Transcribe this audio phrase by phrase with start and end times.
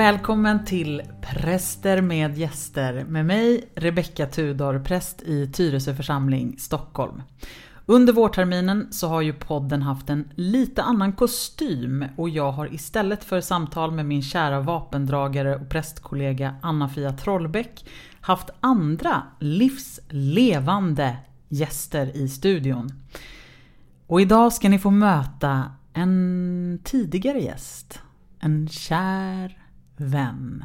[0.00, 7.22] Välkommen till Präster med gäster med mig Rebecka Tudor, präst i Tyresö församling, Stockholm.
[7.86, 13.24] Under vårterminen så har ju podden haft en lite annan kostym och jag har istället
[13.24, 17.84] för samtal med min kära vapendragare och prästkollega Anna-Fia Trollbäck
[18.20, 21.16] haft andra livslevande
[21.48, 22.88] gäster i studion.
[24.06, 28.00] Och idag ska ni få möta en tidigare gäst.
[28.38, 29.59] En kär
[30.00, 30.64] vän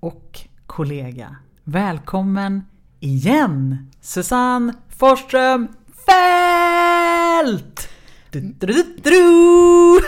[0.00, 1.36] och kollega.
[1.64, 2.62] Välkommen
[3.00, 5.68] igen Susanne Forsström
[6.06, 7.88] Fält!
[8.30, 10.00] Du, du, du.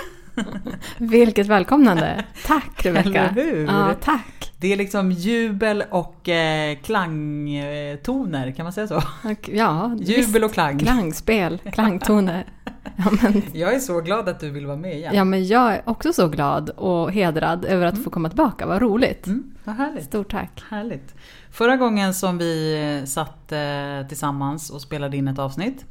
[1.07, 2.25] Vilket välkomnande!
[2.47, 3.09] Tack Rebecka!
[3.29, 3.67] Eller hur?
[3.67, 4.53] Ja, tack!
[4.59, 9.03] Det är liksom jubel och eh, klangtoner, kan man säga så?
[9.47, 10.79] Ja, Jubel och klang.
[10.79, 12.47] Klangspel, klangtoner.
[12.97, 15.15] Ja men, Jag är så glad att du vill vara med igen.
[15.15, 18.67] ja, men jag är också så glad och hedrad över att få komma tillbaka.
[18.67, 19.27] Vad roligt!
[19.27, 20.05] Mm, vad härligt.
[20.05, 20.63] Stort tack!
[20.71, 21.15] Härligt.
[21.51, 25.85] Förra gången som vi eh, satt eh, tillsammans och spelade in ett avsnitt.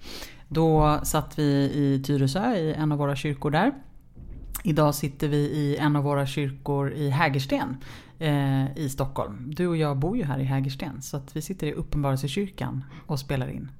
[0.47, 3.71] Då satt vi i Tyresö i en av våra kyrkor där.
[4.63, 7.77] Idag sitter vi i en av våra kyrkor i Hägersten
[8.19, 9.53] eh, i Stockholm.
[9.55, 13.19] Du och jag bor ju här i Hägersten så att vi sitter i Uppenbarelsekyrkan och
[13.19, 13.71] spelar in.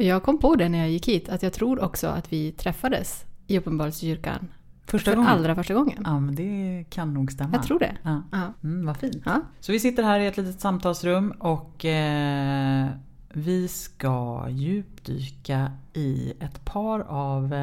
[0.00, 3.24] Jag kom på det när jag gick hit, att jag tror också att vi träffades
[3.46, 4.48] i Uppenbarelsekyrkan.
[4.86, 5.30] Första för gången?
[5.30, 6.02] allra första gången.
[6.04, 7.50] Ja men det kan nog stämma.
[7.52, 7.96] Jag tror det.
[8.02, 8.22] Ja.
[8.32, 8.52] Ja.
[8.62, 9.22] Mm, vad fint.
[9.24, 9.40] Ja.
[9.60, 12.88] Så vi sitter här i ett litet samtalsrum och eh,
[13.32, 17.54] vi ska djupdyka i ett par av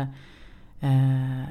[0.79, 1.41] eh,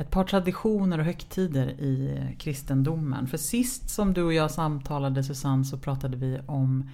[0.00, 3.26] ett par traditioner och högtider i kristendomen.
[3.26, 6.90] För sist som du och jag samtalade Susanne så pratade vi om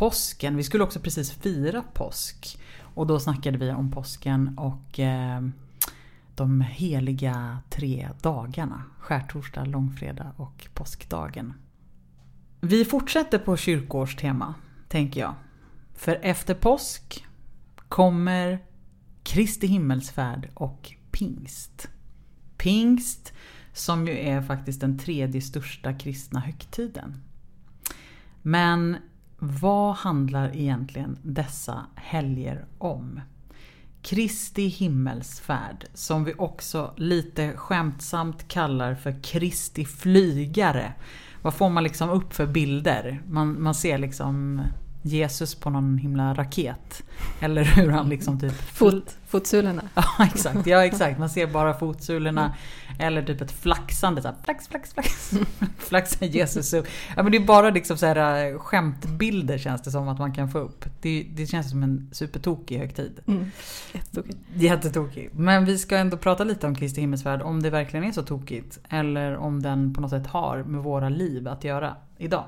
[0.00, 0.56] påsken.
[0.56, 2.58] Vi skulle också precis fira påsk.
[2.94, 5.40] Och då snackade vi om påsken och eh,
[6.34, 8.82] de heliga tre dagarna.
[8.98, 11.54] Skärtorsdag, långfredag och påskdagen.
[12.60, 14.54] Vi fortsätter på kyrkårstema,
[14.88, 15.34] tänker jag.
[15.94, 17.26] För efter påsk
[17.88, 18.58] kommer
[19.22, 21.88] Kristi himmelsfärd och pingst.
[22.56, 23.32] Pingst
[23.72, 27.22] som ju är faktiskt den tredje största kristna högtiden.
[28.42, 28.96] Men
[29.40, 33.20] vad handlar egentligen dessa helger om?
[34.02, 40.92] Kristi himmelsfärd, som vi också lite skämtsamt kallar för Kristi flygare.
[41.42, 43.22] Vad får man liksom upp för bilder?
[43.28, 44.62] Man, man ser liksom
[45.02, 47.02] Jesus på någon himla raket.
[47.40, 48.52] Eller hur han liksom typ...
[48.52, 49.82] Fot, fotsulorna.
[49.94, 51.18] Ja exakt, ja exakt.
[51.18, 52.54] Man ser bara fotsulorna.
[52.98, 55.30] Eller typ ett flaxande såhär, flax, flax, flax.
[55.78, 56.86] Flaxar Jesus upp.
[57.16, 60.50] Ja men det är bara liksom så här skämtbilder känns det som att man kan
[60.50, 60.84] få upp.
[61.00, 63.20] Det, det känns som en supertokig högtid.
[63.26, 63.50] Mm.
[64.54, 65.30] Jättetokig.
[65.32, 67.42] Men vi ska ändå prata lite om Kristi himmelsfärd.
[67.42, 68.78] Om det verkligen är så tokigt.
[68.88, 72.44] Eller om den på något sätt har med våra liv att göra idag.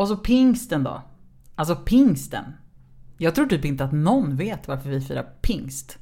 [0.00, 1.02] Och så pingsten då.
[1.54, 2.44] Alltså pingsten.
[3.18, 5.98] Jag tror typ inte att någon vet varför vi firar pingst.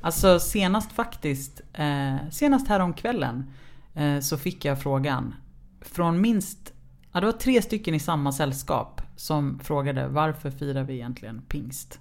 [0.00, 3.50] Alltså senast faktiskt, eh, senast häromkvällen
[3.94, 5.34] eh, så fick jag frågan
[5.80, 6.72] från minst,
[7.12, 12.00] ja det var tre stycken i samma sällskap som frågade varför firar vi egentligen pingst?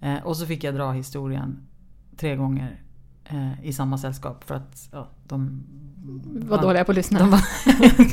[0.00, 1.66] Eh, och så fick jag dra historien
[2.16, 2.82] tre gånger
[3.24, 5.62] eh, i samma sällskap för att ja, de
[6.48, 7.18] Var dåliga på att lyssna.
[7.18, 7.40] de var,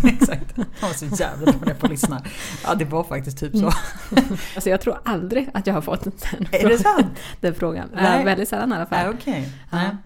[0.10, 0.56] exakt.
[0.56, 2.24] De var så jävla dåliga på att lyssna.
[2.64, 3.66] Ja, det var faktiskt typ så.
[4.56, 6.14] Alltså jag tror aldrig att jag har fått den,
[6.52, 7.20] Är det sant?
[7.42, 7.90] den frågan.
[7.94, 8.26] Nej.
[8.26, 9.16] Väldigt sällan i alla fall.
[9.26, 9.50] Nej.
[9.72, 9.78] Ja.
[9.78, 9.98] Nej.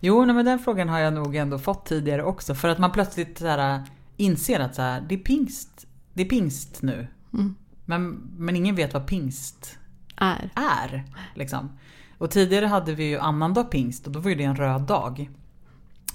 [0.00, 2.54] Jo, nej, men den frågan har jag nog ändå fått tidigare också.
[2.54, 3.82] För att man plötsligt så här,
[4.16, 5.86] inser att så här, det är pingst.
[6.14, 7.06] Det är pingst nu.
[7.32, 7.54] Mm.
[7.84, 9.78] Men, men ingen vet vad pingst
[10.16, 10.50] Är.
[10.54, 11.04] är.
[11.34, 11.78] Liksom.
[12.22, 15.30] Och tidigare hade vi ju annandag pingst och då var ju det en röd dag.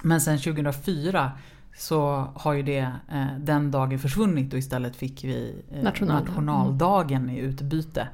[0.02, 1.32] Men sen 2004
[1.76, 2.78] så har ju det,
[3.12, 6.28] eh, den dagen försvunnit och istället fick vi eh, Nationaldag.
[6.28, 8.08] nationaldagen i utbyte.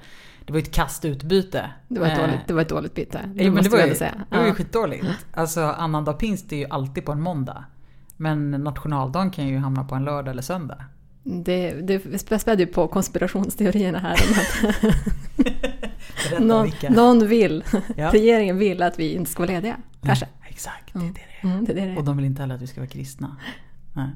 [0.45, 1.71] Det var ju ett kastutbyte.
[1.89, 3.21] Det var ett Eh, dåligt, det var ett dåligt byte.
[3.35, 4.13] Det Jo, men måste det var ju, säga.
[4.31, 4.55] det var ju Ja.
[4.55, 5.07] skitdåligt.
[5.35, 7.65] Alltså annandag pingst är ju alltid på en måndag.
[8.17, 10.85] Men nationaldagen kan ju hamna på en lördag eller söndag.
[11.23, 14.17] Det, det spädde ju på konspirationsteorierna här.
[16.41, 17.65] Någon, någon vill,
[17.97, 18.13] Ja.
[18.13, 19.77] regeringen vill att vi inte ska vara lediga.
[20.03, 20.29] Kanske.
[20.41, 21.15] Ja, exakt, det är Mm.
[21.15, 21.53] det det är.
[21.53, 23.37] Mm, det är det Och de vill inte heller att vi ska vara kristna.
[23.93, 24.09] Nej.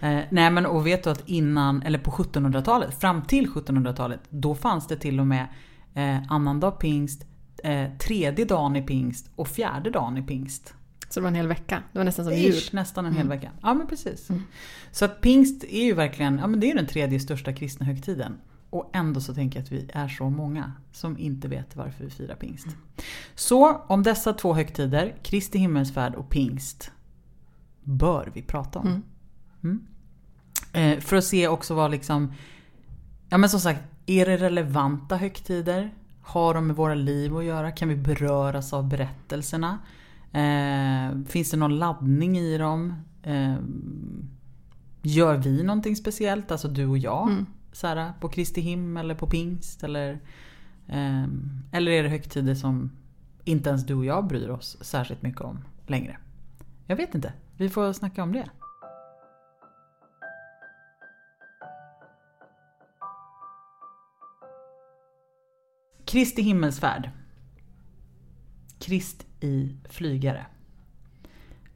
[0.00, 4.54] Eh, nej men och vet du att innan, eller på 1700-talet, fram till 1700-talet, då
[4.54, 5.46] fanns det till och med
[5.94, 7.26] eh, annandag pingst,
[7.64, 10.74] eh, tredje dagen i pingst och fjärde dagen i pingst.
[11.08, 11.82] Så det var en hel vecka.
[11.92, 12.52] Det var nästan som jul.
[12.54, 13.38] Ish, nästan en hel Mm.
[13.38, 13.50] vecka.
[13.62, 14.30] Ja men precis.
[14.30, 14.42] Mm.
[14.90, 18.36] Så att pingst är ju verkligen, ja men det är den tredje största kristna högtiden.
[18.76, 22.10] Och ändå så tänker jag att vi är så många som inte vet varför vi
[22.10, 22.66] firar pingst.
[23.34, 26.90] Så om dessa två högtider, Kristi himmelsfärd och pingst,
[27.82, 28.86] bör vi prata om.
[28.86, 29.02] Mm.
[29.62, 29.86] Mm.
[30.72, 32.32] Eh, för att se också vad liksom...
[33.28, 35.94] Ja men som sagt, är det relevanta högtider?
[36.22, 37.70] Har de med våra liv att göra?
[37.70, 39.78] Kan vi beröras av berättelserna?
[40.32, 42.94] Eh, finns det någon laddning i dem?
[43.22, 43.56] Eh,
[45.02, 46.50] gör vi någonting speciellt?
[46.50, 47.28] Alltså du och jag?
[47.76, 49.84] Så här, på Kristi him eller på pingst?
[49.84, 50.20] Eller,
[50.86, 51.26] eh,
[51.72, 52.90] eller är det högtider som
[53.44, 56.18] inte ens du och jag bryr oss särskilt mycket om längre?
[56.86, 57.32] Jag vet inte.
[57.56, 58.50] Vi får snacka om det.
[66.04, 67.10] Kristi himmelsfärd.
[68.78, 70.46] Krist i flygare.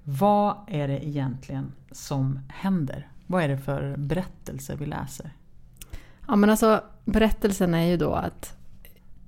[0.04, 3.08] Vad är det egentligen som händer?
[3.26, 5.30] Vad är det för berättelse vi läser?
[6.30, 8.56] Ja men alltså berättelsen är ju då att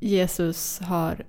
[0.00, 1.24] Jesus har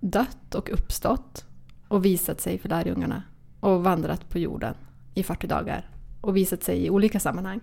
[0.00, 1.44] dött och uppstått
[1.88, 3.22] och visat sig för lärjungarna
[3.60, 4.74] och vandrat på jorden
[5.14, 5.90] i 40 dagar
[6.20, 7.60] och visat sig i olika sammanhang.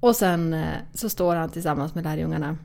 [0.00, 2.58] Och sen eh, så står han tillsammans med lärjungarna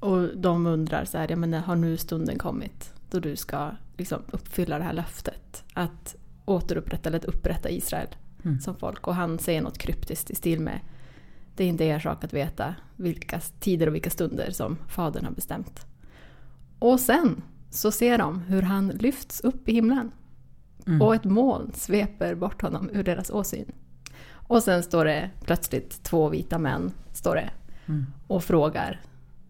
[0.00, 4.22] och de undrar så här, ja men har nu stunden kommit då du ska liksom
[4.30, 8.08] uppfylla det här löftet att återupprätta eller upprätta Israel
[8.44, 8.60] Mm.
[8.60, 9.06] som folk.
[9.06, 10.80] Och han säger något kryptiskt i stil med
[11.56, 15.32] det är inte er sak att veta vilka tider och vilka stunder som Fadern har
[15.32, 15.86] bestämt.
[16.78, 20.12] Och sen så ser de hur han lyfts upp i himlen.
[20.86, 21.02] Mm.
[21.02, 23.72] Och ett moln sveper bort honom ur deras åsyn.
[24.28, 27.50] Och sen står det plötsligt två vita män står det,
[27.88, 28.06] Mm.
[28.26, 29.00] och frågar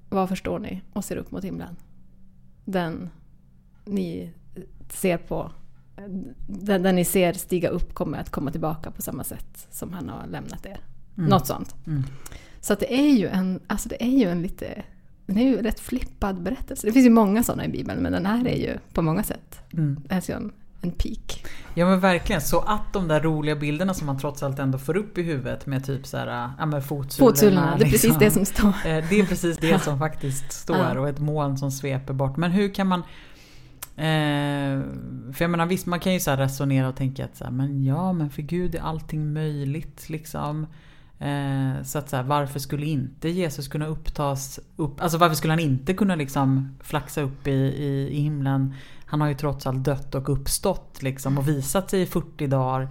[0.09, 0.83] Vad förstår ni?
[0.93, 1.77] Och ser upp mot himlen.
[2.65, 3.11] Den
[3.85, 4.33] ni
[4.89, 5.51] ser på
[6.47, 10.09] den, den ni ser stiga upp kommer att komma tillbaka på samma sätt som han
[10.09, 10.81] har lämnat er.
[11.19, 11.31] Mm.
[11.31, 11.75] Något sånt.
[11.87, 12.05] Mm.
[12.61, 14.83] Så det är ju en, alltså det är ju en lite,
[15.27, 16.87] den är ju rätt flippad berättelse.
[16.87, 19.61] Det finns ju många sådana i Bibeln men den här är ju på många sätt
[19.73, 20.01] Mm.
[20.11, 21.45] alltså en, en peak.
[21.75, 24.97] Ja men verkligen, så att de där roliga bilderna som man trots allt ändå får
[24.97, 27.31] upp i huvudet med typ så här, ja men fotsulorna.
[27.33, 28.19] Fotsulorna, det är precis liksom.
[28.21, 28.69] det som står.
[28.87, 32.37] Eh, Det är precis det som faktiskt står och ett moln som sveper bort.
[32.37, 33.01] Men hur kan man...
[33.97, 34.83] Eh,
[35.33, 37.85] för jag menar visst man kan ju så resonera och tänka att så här, men
[37.85, 40.67] ja men för Gud är allting möjligt liksom.
[41.19, 45.01] Eh, så att så här, varför skulle inte Jesus kunna upptas upp?
[45.03, 48.75] Alltså varför skulle han inte kunna liksom flaxa upp i, i, i himlen?
[49.07, 52.89] Han har ju trots allt dött och uppstått liksom och visat sig i 40 dagar.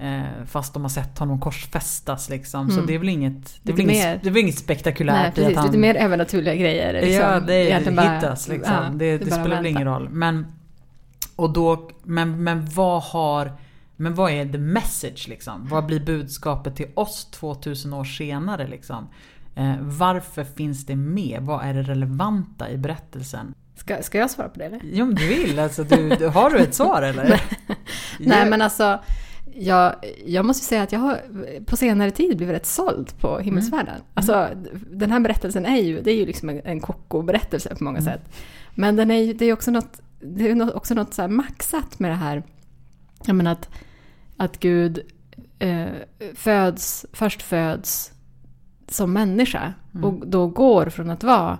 [0.00, 2.68] Eh, fast de har sett honom korsfästas liksom.
[2.70, 2.86] Så Mm.
[2.86, 5.28] det är väl inget, det är väl inget, det är väl inget spektakulärt Nej, i
[5.28, 5.56] att precis.
[5.56, 5.66] han...
[5.66, 6.92] Lite mer övernaturliga grejer.
[6.92, 7.12] Liksom.
[7.12, 8.74] Ja, det är bara- hittas liksom.
[8.74, 10.08] ja, det det att spelar väl ingen roll.
[10.08, 10.46] Men,
[11.36, 13.52] och då, men, men vad har...
[14.00, 15.68] Men vad är the message liksom?
[15.68, 19.08] Vad blir budskapet till oss 2000 år senare liksom?
[19.54, 21.38] Eh, varför finns det med?
[21.42, 23.54] Vad är det relevanta i berättelsen?
[23.76, 24.80] Ska, ska jag svara på det eller?
[24.84, 27.42] Jo om du vill, alltså, du, har du ett svar eller?
[28.18, 28.98] Nej men alltså,
[29.54, 29.94] jag,
[30.26, 31.20] jag måste säga att jag har
[31.64, 34.00] på senare tid blivit rätt såld på himmelsfärden.
[34.14, 34.48] Alltså,
[34.90, 38.12] den här berättelsen är ju, det är ju liksom en, en koko-berättelse på många Mm.
[38.12, 38.22] sätt.
[38.74, 41.98] Men den är ju, det är också något, det är också något så här maxat
[41.98, 42.42] med det här,
[43.24, 43.68] jag menar att,
[44.40, 45.00] att Gud
[45.58, 45.88] eh,
[46.34, 48.12] föds, först föds
[48.88, 50.04] som människa Mm.
[50.04, 51.58] och då går från att vara,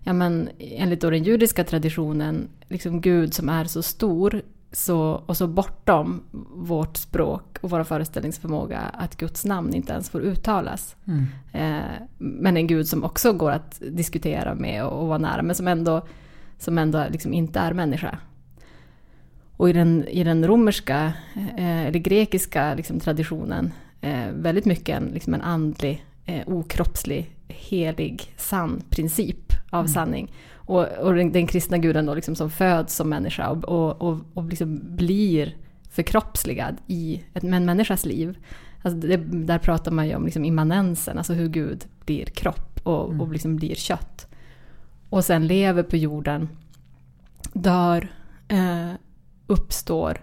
[0.00, 5.36] ja men enligt då den judiska traditionen, liksom Gud som är så stor så, och
[5.36, 6.22] så bortom
[6.54, 10.96] vårt språk och vår föreställningsförmåga att Guds namn inte ens får uttalas.
[11.04, 11.26] Mm.
[11.52, 15.54] Eh, men en Gud som också går att diskutera med och, och vara nära, men
[15.54, 16.06] som ändå,
[16.58, 18.18] som ändå liksom inte är människa.
[19.62, 21.12] Och i den, i den romerska,
[21.56, 28.34] eh, eller grekiska liksom, traditionen, eh, väldigt mycket en, liksom en andlig, eh, okroppslig, helig,
[28.36, 29.88] sann princip av Mm.
[29.88, 30.32] sanning.
[30.54, 34.18] Och, och den, den kristna guden då liksom som föds som människa och, och, och,
[34.34, 35.56] och liksom blir
[35.90, 38.38] förkroppsligad i ett, en människas liv.
[38.82, 39.16] Alltså det,
[39.46, 43.20] där pratar man ju om liksom immanensen, alltså hur Gud blir kropp och, Mm.
[43.20, 44.26] och liksom blir kött.
[45.08, 46.48] Och sen lever på jorden,
[47.52, 48.08] dör,
[48.48, 48.92] eh,
[49.46, 50.20] uppstår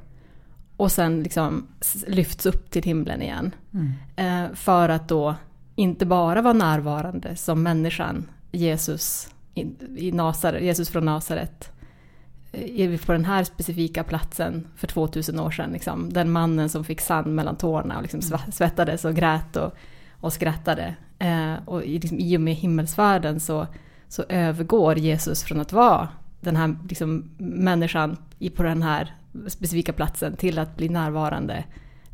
[0.77, 1.67] och sen liksom
[2.07, 3.51] lyfts upp till himlen igen.
[3.73, 3.93] Mm.
[4.15, 5.35] Eh, för att då
[5.75, 9.29] inte bara vara närvarande som människan Jesus,
[9.97, 11.71] i, Nasaret, Jesus från Nasaret
[12.51, 15.71] eh, på den här specifika platsen för 2000 år sedan.
[15.71, 19.73] Liksom, den mannen som fick sand mellan tårna och liksom sva- svettades och grät och,
[20.19, 20.95] och skrattade.
[21.19, 23.67] Eh, och i, liksom, i och med himmelsfärden så,
[24.07, 26.07] så övergår Jesus från att vara
[26.41, 28.17] den här liksom, människan
[28.55, 29.15] på den här
[29.47, 31.63] specifika platsen till att bli närvarande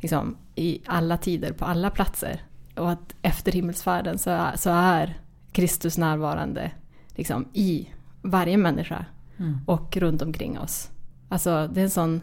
[0.00, 2.40] liksom, i alla tider, på alla platser.
[2.74, 5.18] Och att efter himmelsfärden så är, så är
[5.52, 6.70] Kristus närvarande
[7.14, 7.88] liksom, i
[8.22, 9.06] varje människa
[9.38, 9.58] Mm.
[9.66, 10.90] och runt omkring oss.
[11.28, 12.20] Alltså det är en sån,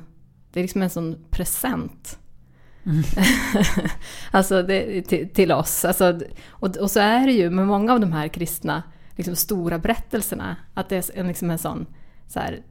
[0.52, 2.20] det är liksom en sån present
[4.32, 5.86] alltså det, till, till oss.
[5.86, 8.84] Alltså, och, och så är det ju med många av de här kristna
[9.16, 10.56] liksom, stora berättelserna.
[10.74, 11.86] Att det är en, liksom en sån
[12.28, 12.62] så här,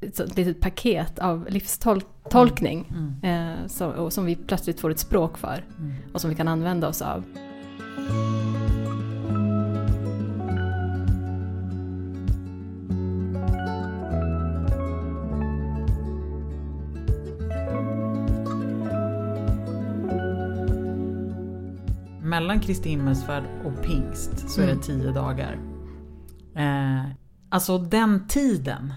[0.00, 3.14] ett litet paket av livstolkning Mm.
[3.22, 3.58] Mm.
[3.80, 5.94] eh, och som vi plötsligt får ett språk för Mm.
[6.12, 7.24] och som vi kan använda oss av.
[22.22, 24.82] Mellan Kristi himmelsfärd och pingst så är det Mm.
[24.82, 25.58] tio dagar.
[26.54, 27.02] Eh,
[27.48, 28.94] alltså den tiden.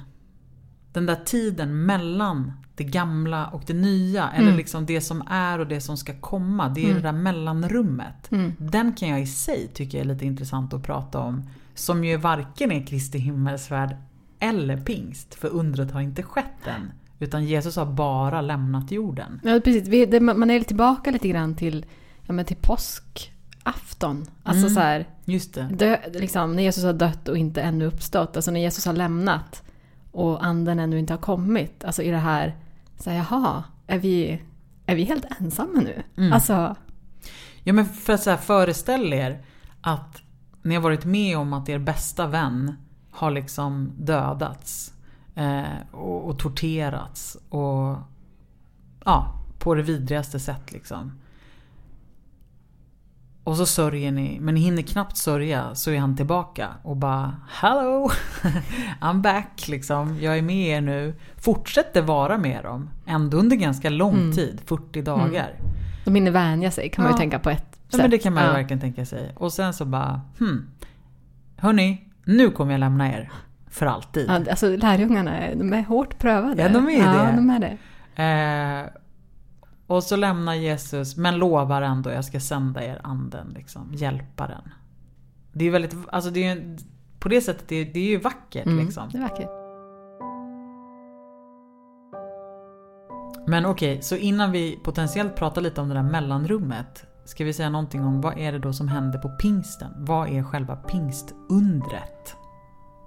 [0.94, 4.30] Den där tiden mellan det gamla och det nya.
[4.30, 4.58] Eller Mm.
[4.58, 6.70] liksom det som är och det som ska komma.
[6.70, 6.96] Det är Mm.
[6.96, 8.32] det där mellanrummet.
[8.32, 8.54] Mm.
[8.58, 11.50] Den kan jag i sig tycka är lite intressant att prata om.
[11.76, 13.96] Som ju varken är Kristi himmelsfärd
[14.40, 15.36] eller pingst.
[15.36, 16.92] För undret har inte skett än.
[17.20, 19.40] Utan Jesus har bara lämnat jorden.
[19.44, 20.12] Ja, precis.
[20.22, 21.86] Man är tillbaka lite grann till,
[22.26, 22.58] ja, men till
[23.74, 24.26] påskafton.
[24.44, 24.74] Alltså Mm.
[24.74, 25.70] så här, Just det.
[25.72, 28.36] dö, liksom, när Jesus har dött och inte ännu uppstått.
[28.36, 29.64] Alltså när Jesus har lämnat
[30.12, 31.84] och anden ännu inte har kommit.
[31.84, 32.56] Alltså i det här,
[33.00, 34.42] så här jaha, är vi,
[34.86, 36.04] är vi helt ensamma nu?
[36.18, 36.34] Mm.
[36.34, 36.76] Alltså,
[37.64, 39.44] Ja men för att så här, föreställ er
[39.82, 40.22] att
[40.62, 42.76] ni har varit med om att er bästa vän
[43.12, 44.94] har liksom dödats.
[45.36, 47.38] Eh, och, och torterats.
[47.50, 47.98] Och
[49.06, 51.12] ja, på det vidrigaste sätt liksom.
[53.46, 57.36] Och så sörjer ni, men ni hinner knappt sörja så är han tillbaka och bara
[57.50, 58.10] Hello!
[59.02, 60.18] I'm back liksom.
[60.22, 61.14] Jag är med er nu.
[61.38, 62.90] Fortsätter vara med dem.
[63.08, 64.32] Ändå under ganska lång Mm.
[64.36, 65.50] tid, 40 dagar.
[66.06, 67.18] de hinner vänja sig kan man Ja.
[67.18, 68.02] ju tänka på ett Ja, sätt.
[68.02, 68.54] men det kan man ju Ja.
[68.54, 69.32] verkligen tänka sig.
[69.36, 70.70] Och sen så bara, hmm.
[71.58, 73.32] Hörni, nu kommer jag lämna er.
[73.70, 74.26] För alltid.
[74.30, 76.62] Ja, alltså lärjungarna, är- de är hårt prövade.
[76.64, 77.36] Ja, de är ja, det.
[77.36, 77.78] de är det.
[78.24, 78.86] Eh,
[79.88, 84.70] och så lämnar Jesus, men lovar ändå, jag ska sända er anden, liksom, hjälparen.
[85.52, 86.78] Det är väldigt, alltså det är
[87.20, 89.10] på det sättet, det är, det är ju vackert Mm, liksom.
[89.12, 89.50] Det är vackert.
[93.48, 97.06] Men okej, så innan vi potentiellt pratar lite om det där mellanrummet.
[97.26, 99.92] Ska vi säga någonting om vad är det då som händer på pingsten?
[99.98, 102.36] Vad är själva pingstundret?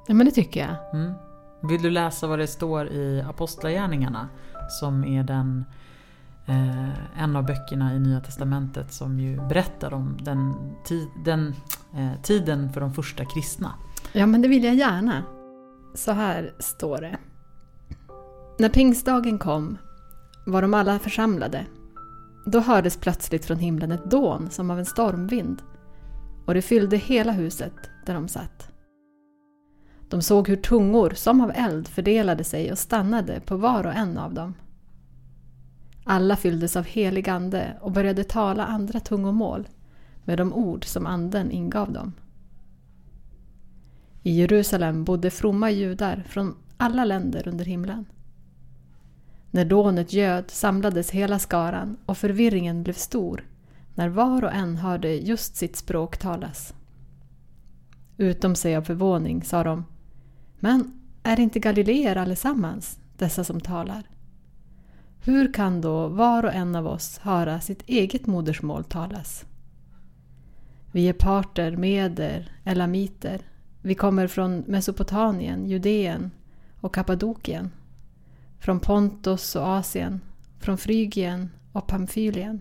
[0.06, 0.94] Ja, men det tycker jag.
[0.94, 1.14] Mm.
[1.62, 4.28] Vill du läsa vad det står i Apostlagärningarna?
[4.80, 5.64] Som är den,
[6.48, 10.54] eh, en av böckerna i Nya Testamentet som ju berättar om den,
[10.86, 11.54] ti- den
[11.94, 13.72] eh, tiden för de första kristna.
[14.12, 15.22] Ja, men det vill jag gärna.
[15.94, 17.18] Så här står det.
[18.58, 19.78] När pingstdagen kom
[20.46, 21.66] var de alla församlade.
[22.46, 25.62] Då hördes plötsligt från himlen ett dån som av en stormvind
[26.46, 27.72] och det fyllde hela huset
[28.06, 28.68] där de satt.
[30.08, 34.18] De såg hur tungor som av eld fördelade sig och stannade på var och en
[34.18, 34.54] av dem.
[36.10, 39.68] Alla fylldes av helig ande och började tala andra tungomål
[40.24, 42.12] med de ord som anden ingav dem.
[44.22, 48.04] I Jerusalem bodde fromma judar från alla länder under himlen.
[49.50, 53.44] När dånet göd samlades hela skaran och förvirringen blev stor
[53.94, 56.74] när var och en hörde just sitt språk talas.
[58.16, 59.84] Utom sig av förvåning sa de
[60.58, 64.17] Men är inte galileer allesammans, dessa som talar?
[65.28, 69.44] Hur kan då var och en av oss höra sitt eget modersmål talas?
[70.92, 73.40] Vi är parter, meder, elamiter.
[73.82, 76.30] Vi kommer från Mesopotamien, Judeen
[76.80, 77.70] och Kappadokien.
[78.58, 80.20] Från Pontos och Asien,
[80.60, 82.60] från Frygien och Pamfylien.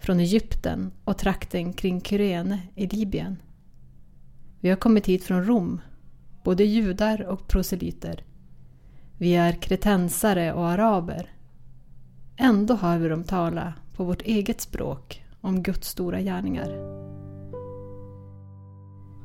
[0.00, 3.36] Från Egypten och trakten kring Kyrene i Libyen.
[4.60, 5.80] Vi har kommit hit från Rom,
[6.44, 8.24] både judar och proselyter.
[9.18, 11.30] Vi är kretensare och araber.
[12.40, 16.68] Ändå hör vi dem tala på vårt eget språk om Guds stora gärningar.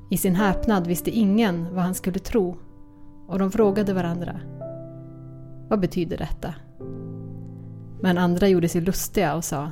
[0.09, 2.57] I sin häpnad visste ingen vad han skulle tro
[3.27, 4.39] och de frågade varandra.
[5.69, 6.53] Vad betyder detta?
[8.01, 9.71] Men andra gjorde sig lustiga och sa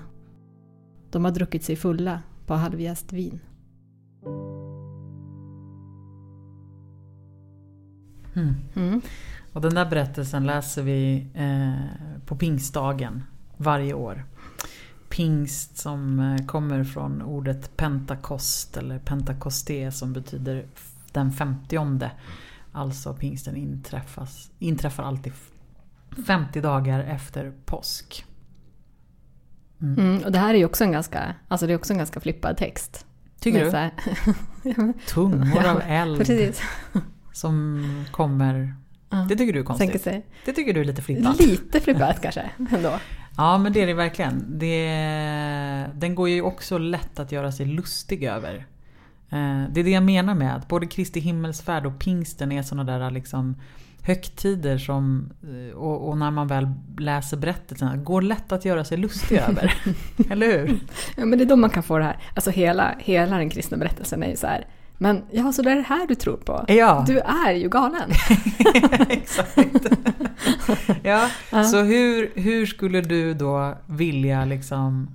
[1.12, 3.40] De har druckit sig fulla på halvjäst vin.
[8.36, 8.56] Mm.
[8.76, 9.02] Mm.
[9.54, 13.24] Och den där berättelsen läser vi eh, på pingstdagen
[13.62, 14.26] varje år.
[15.10, 20.66] Pingst som eh, kommer från ordet pentakost eller pentakosté som betyder
[21.12, 22.12] den femtionde.
[22.72, 25.52] Alltså pingsten inträffas, inträffar alltid f-
[26.28, 28.26] 50 dagar efter påsk.
[29.82, 30.00] Mm.
[30.00, 32.20] Mm, och det här är ju också en ganska, alltså det är också en ganska
[32.20, 33.06] flippad text.
[33.40, 33.72] Tycker du?
[33.72, 33.92] här-
[35.08, 36.62] Tungor av eld Precis.
[37.34, 38.76] som kommer.
[39.10, 39.26] Ja.
[39.30, 40.04] Det tycker du är konstigt?
[40.46, 41.40] Det tycker du är lite flippat?
[41.40, 43.00] Lite flippat kanske ändå.
[43.38, 44.60] Ja men det är det verkligen.
[44.60, 44.88] Det,
[45.94, 48.56] den går ju också lätt att göra sig lustig över.
[49.30, 53.00] Eh, det är det jag menar med att både Kristi himmelsfärd och pingsten är sådana
[53.00, 53.56] där liksom
[54.04, 58.98] högtider som, eh, och, och, när man väl läser berättelsen, går lätt att göra sig
[58.98, 59.74] lustig över.
[60.30, 60.80] Eller hur?
[61.16, 63.78] Ja men det är då man kan få det här, alltså hela, hela den kristna
[63.78, 64.68] berättelsen är ju så här
[65.02, 66.66] men ja, så det är det här du tror på?
[66.68, 67.04] Ja.
[67.08, 68.12] Du är ju galen.
[69.10, 69.88] Exakt.
[71.04, 75.08] ja, ja, så hur, hur skulle du då vilja liksom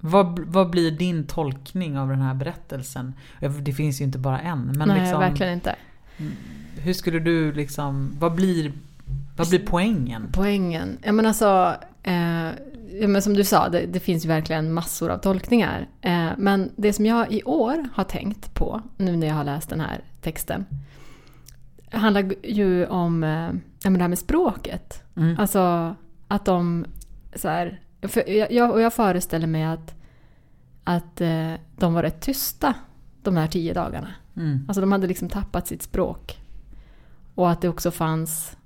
[0.00, 3.14] vad, vad blir din tolkning av den här berättelsen?
[3.62, 4.72] Det finns ju inte bara en.
[4.76, 5.76] Men Nej, liksom, verkligen inte.
[6.76, 8.72] Hur skulle du liksom, vad blir,
[9.36, 10.28] vad blir poängen?
[10.32, 10.98] Poängen?
[11.02, 12.48] Ja men alltså, eh,
[13.00, 15.88] men som du sa, det, det, finns ju verkligen massor av tolkningar.
[16.00, 19.68] Eh, men det som jag i år har tänkt på, nu när jag har läst
[19.68, 20.66] den här texten,
[21.90, 23.50] handlar ju om eh,
[23.82, 25.02] ja, men det här med språket.
[25.16, 25.38] Mm.
[25.38, 25.94] Alltså
[26.28, 26.86] att de
[27.34, 29.94] så här, för jag, och jag föreställer mig att,
[30.84, 32.74] att eh, de var rätt tysta
[33.22, 34.08] de här tio dagarna.
[34.36, 34.64] Mm.
[34.68, 36.38] Alltså de hade liksom tappat sitt språk.
[37.34, 38.56] Och att det också fanns...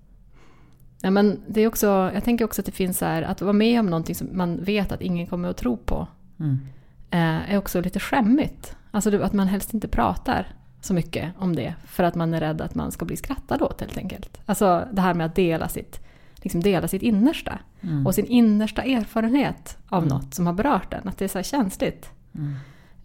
[1.06, 3.52] Ja, men det är också, jag tänker också att det finns så här, att vara
[3.52, 6.06] med om någonting som man vet att ingen kommer att tro på.
[6.40, 6.58] Mm.
[7.10, 8.76] Eh, är också lite skämmigt.
[8.90, 10.46] Alltså att man helst inte pratar
[10.80, 11.74] så mycket om det.
[11.84, 14.40] För att man är rädd att man ska bli skrattad åt helt enkelt.
[14.46, 16.00] Alltså det här med att dela sitt,
[16.34, 17.58] liksom dela sitt innersta.
[17.80, 18.06] Mm.
[18.06, 20.16] Och sin innersta erfarenhet av mm.
[20.16, 21.08] något som har berört den.
[21.08, 22.10] Att det är så här känsligt.
[22.34, 22.54] Mm.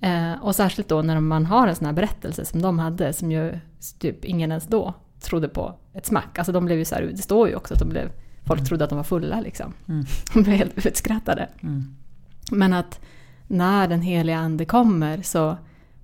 [0.01, 3.31] Eh, och särskilt då när man har en sån här berättelse som de hade, som
[3.31, 3.60] ju
[4.00, 6.37] typ ingen ens då trodde på ett smack.
[6.37, 8.11] Alltså de blev ju så här, det står ju också att de blev,
[8.43, 8.65] folk mm.
[8.65, 9.73] trodde att de var fulla liksom.
[9.87, 10.05] Mm.
[10.33, 11.49] De blev helt utskrattade.
[11.61, 11.95] Mm.
[12.51, 12.99] Men att
[13.47, 15.57] när den heliga ande kommer så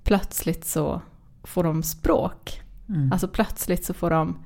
[0.03, 1.01] plötsligt så
[1.43, 2.61] får de språk.
[2.89, 3.11] Mm.
[3.11, 4.37] Alltså plötsligt så får de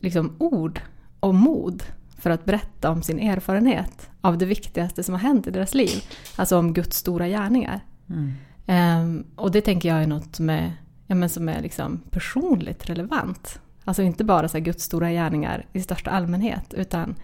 [0.00, 0.80] liksom ord
[1.20, 1.82] och mod
[2.18, 6.04] för att berätta om sin erfarenhet av det viktigaste som har hänt i deras liv.
[6.36, 7.80] Alltså om Guds stora gärningar.
[8.08, 8.32] Mm.
[8.66, 10.72] Um, och det tänker jag är något som är,
[11.06, 13.60] ja, men som är liksom personligt relevant.
[13.84, 17.14] Alltså inte bara så Guds stora gärningar i största allmänhet utan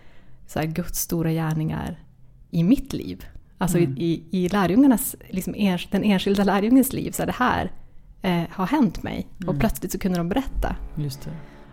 [0.46, 1.98] så Guds stora gärningar
[2.50, 3.24] i mitt liv.
[3.58, 3.94] Alltså mm.
[3.98, 7.10] i, i lärjungarnas, liksom ens, den enskilda lärjungens liv.
[7.10, 7.72] Så det här
[8.22, 9.26] eh, har hänt mig.
[9.36, 9.48] Mm.
[9.48, 10.76] Och plötsligt så kunde de berätta.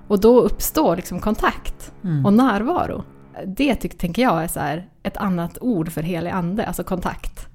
[0.08, 2.26] Och då uppstår liksom kontakt mm.
[2.26, 3.04] och närvaro.
[3.46, 7.48] Det tänker jag är så här, ett annat ord för helig ande, alltså kontakt.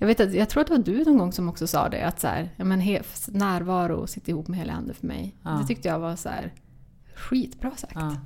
[0.00, 2.06] Jag, vet att, jag tror att det var du någon gång som också sa det,
[2.06, 5.36] att så här, ja, men he, närvaro sitter ihop med helig ande för mig.
[5.42, 5.50] Ja.
[5.50, 6.52] Det tyckte jag var så här,
[7.14, 7.92] skitbra sagt.
[7.94, 8.16] Ja.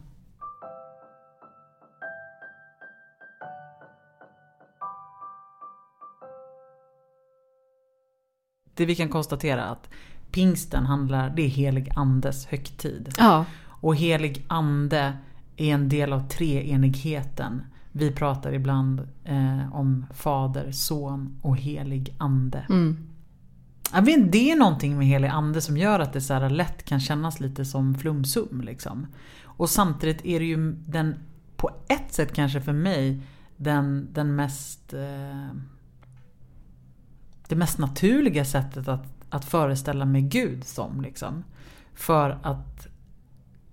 [8.74, 9.90] Det vi kan konstatera att
[10.30, 13.14] pingsten handlar, det är helig andes högtid.
[13.18, 13.44] Ja.
[13.66, 15.18] Och helig ande
[15.56, 17.62] är en del av treenigheten.
[17.96, 22.66] Vi pratar ibland eh, om Fader, Son och Helig Ande.
[22.68, 22.96] Mm.
[24.02, 27.40] Vet, det är någonting med Helig Ande som gör att det så lätt kan kännas
[27.40, 28.60] lite som flumsum.
[28.60, 29.06] Liksom.
[29.42, 31.14] Och samtidigt är det ju den,
[31.56, 33.20] på ett sätt kanske för mig,
[33.56, 34.92] den, den mest...
[34.92, 35.48] Eh,
[37.48, 41.00] det mest naturliga sättet att, att föreställa mig Gud som.
[41.00, 41.44] Liksom.
[41.94, 42.88] För att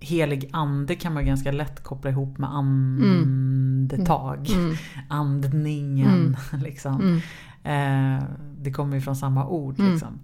[0.02, 4.50] helig ande kan man ganska lätt koppla ihop med andetag.
[4.50, 4.64] Mm.
[4.64, 4.76] mm.
[5.08, 6.36] Andningen.
[6.52, 6.62] Mm.
[6.62, 7.00] Liksom.
[7.00, 7.20] Mm.
[7.64, 8.24] Eh,
[8.58, 9.78] det kommer ju från samma ord.
[9.78, 9.92] Mm.
[9.92, 10.20] Liksom.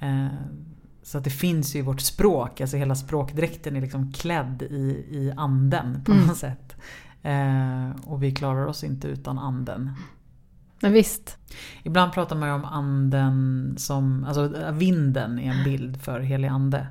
[0.00, 0.26] Eh,
[1.02, 5.06] så att det finns ju i vårt språk, alltså hela språkdräkten är liksom klädd i,
[5.10, 6.26] i anden på mm.
[6.26, 6.76] något sätt.
[7.22, 9.90] Eh, och vi klarar oss inte utan anden.
[10.80, 11.36] Men visst.
[11.82, 16.86] Ibland pratar man ju om anden som, alltså vinden är en bild för helig ande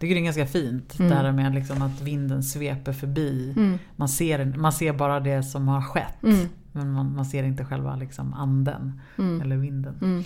[0.00, 0.98] tycker det är ganska fint.
[0.98, 1.10] Mm.
[1.10, 3.52] Det här med liksom att vinden sveper förbi.
[3.56, 3.78] Mm.
[3.96, 6.22] Man, ser, man ser bara det som har skett.
[6.22, 6.48] Mm.
[6.72, 9.00] Men man, man, ser inte själva liksom anden.
[9.18, 9.40] Mm.
[9.40, 9.94] Eller vinden.
[10.02, 10.24] Mm.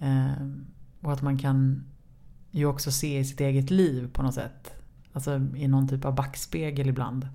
[0.00, 0.46] Eh,
[1.00, 1.84] och att man kan
[2.50, 4.74] ju också se i sitt eget liv på något sätt.
[5.12, 7.28] Alltså i någon typ av backspegel ibland.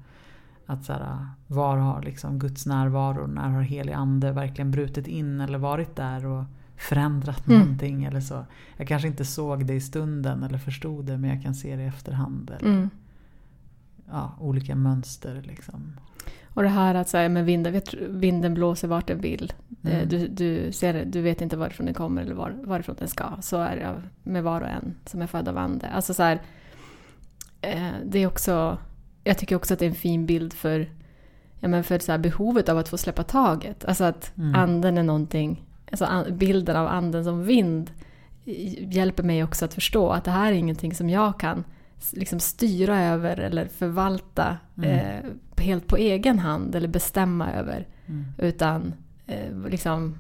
[0.66, 5.42] Att så här, var har liksom Guds närvaro, när har helig ande verkligen brutit in
[5.42, 6.44] eller varit där och
[6.78, 7.60] förändrat mm.
[7.60, 8.46] någonting eller så.
[8.78, 11.84] Jag kanske inte såg det i stunden eller förstod det men jag kan se det
[11.84, 12.52] i efterhand.
[12.60, 12.90] Eller, mm.
[14.10, 15.94] ja, olika mönster liksom.
[16.58, 19.54] Och det här att säga med vinden, vinden blåser vart den vill.
[19.84, 20.10] Eh, mm.
[20.10, 23.26] Du, du, ser, du vet inte varifrån den kommer eller var, varifrån den ska.
[23.42, 25.88] Så är det med var och en som är född av ande.
[25.88, 26.42] Alltså så här,
[27.62, 28.78] eh, det är också,
[29.24, 30.90] jag tycker också att det är en fin bild för,
[31.60, 33.86] ja men för så behovet av att få släppa taget.
[33.86, 34.56] Alltså att mm.
[34.56, 37.92] anden är någonting alltså bilden av anden som vind
[38.78, 41.64] hjälper mig också att förstå att det här är ingenting som jag kan
[42.14, 44.90] liksom styra över eller förvalta mm.
[44.90, 47.88] eh, helt på egen hand eller bestämma över.
[48.06, 48.26] Mm.
[48.38, 48.94] Utan
[49.26, 50.18] eh, liksom,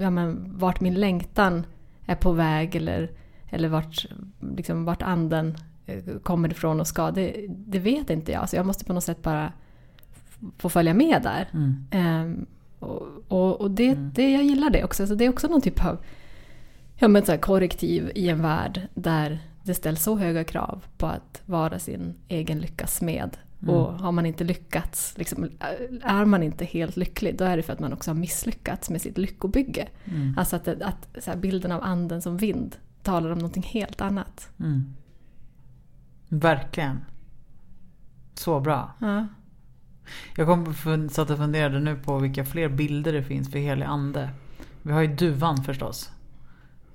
[0.00, 1.66] ja, men, vart min längtan
[2.06, 3.10] är på väg eller,
[3.50, 4.06] eller vart,
[4.56, 8.48] liksom, vart anden eh, kommer ifrån och ska, det, det vet inte jag.
[8.48, 9.52] Så jag måste på något sätt bara
[10.58, 11.48] få följa med där.
[11.52, 11.86] Mm.
[12.26, 12.46] Um,
[12.78, 14.10] och, och, och det, Mm.
[14.14, 15.06] det, jag gillar det också.
[15.06, 15.98] Så det är också någon typ av
[16.96, 21.06] ja, men så här korrektiv i en värld där det ställs så höga krav på
[21.06, 23.36] att vara sin egen lyckas smed.
[23.62, 23.74] Mm.
[23.74, 25.50] Och har man inte lyckats, liksom,
[26.02, 29.02] är man inte helt lycklig, då är det för att man också har misslyckats med
[29.02, 29.88] sitt lyckobygge.
[30.04, 30.34] Mm.
[30.38, 34.50] Alltså att, att här, bilden av anden som vind talar om någonting helt annat.
[34.60, 34.94] Mm.
[36.28, 37.00] Verkligen.
[38.34, 38.92] Så bra.
[39.00, 39.26] Ja.
[40.36, 40.74] Jag kom
[41.10, 44.30] satt och funderade nu på vilka fler bilder det finns för helig ande.
[44.82, 46.10] Vi har ju duvan förstås.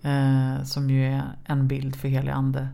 [0.02, 2.68] Eh, som ju är en bild för helig ande.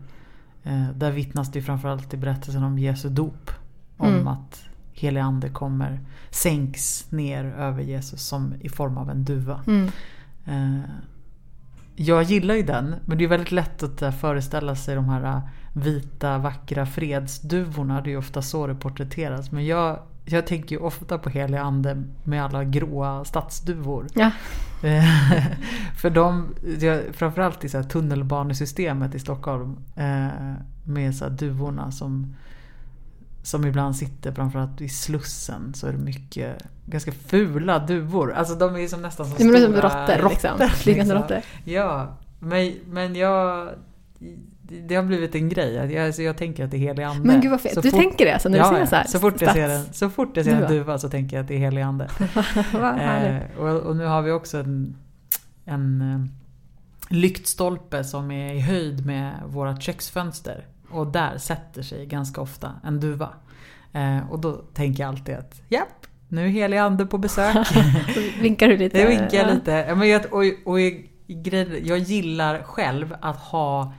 [0.62, 3.50] Eh, där vittnas det ju framförallt i berättelsen om Jesu dop.
[3.96, 4.28] Om Mm.
[4.28, 9.64] att helig ande kommer, sänks ner över Jesus som i form av en duva.
[9.66, 9.90] Mm.
[10.46, 10.90] Eh,
[11.96, 15.24] jag gillar ju den, men det är väldigt lätt att eh, föreställa sig de här
[15.24, 15.40] eh,
[15.72, 18.00] vita vackra fredsduvorna.
[18.00, 19.52] Det är ju ofta så det porträtteras.
[19.52, 19.98] Men jag,
[20.30, 24.06] jag tänker ju ofta på helig ande med alla gråa stadsduvor.
[24.14, 24.30] Ja.
[25.96, 26.54] För de,
[27.12, 29.76] framförallt i så här tunnelbanesystemet i Stockholm.
[29.96, 30.28] eh,
[30.84, 32.36] Med så duvorna som,
[33.42, 35.74] som ibland sitter framförallt i Slussen.
[35.74, 38.32] Så är det mycket ganska fula duvor.
[38.32, 40.68] Alltså de är som nästan som Det är som stora råttor, liksom.
[40.68, 41.36] Flygande liksom.
[41.36, 41.42] råttor.
[41.64, 43.68] Ja, men, men jag...
[44.68, 45.74] Det har blivit en grej.
[45.74, 47.26] Jag, alltså jag tänker att det är helig ande.
[47.26, 47.82] Men gud vad fett.
[47.82, 49.68] Du fort- tänker det alltså när ja, du ser så här så fort jag ser
[49.68, 50.98] en, så fort jag ser en Duva.
[50.98, 52.08] så tänker jag att det är helig ande.
[53.00, 54.96] Eh, och, och nu har vi också en,
[55.64, 60.66] en eh, lyktstolpe som är i höjd med vårt köksfönster.
[60.90, 63.28] Och där sätter sig ganska ofta en duva.
[63.92, 67.66] Eh, och då tänker jag alltid att japp, nu är helig ande på besök.
[68.40, 68.98] Vinkar du lite?
[68.98, 69.54] Det vinkar jag Ja.
[69.54, 69.94] lite.
[69.94, 73.92] Men jag, och, och jag, grejen- jag gillar själv att ha,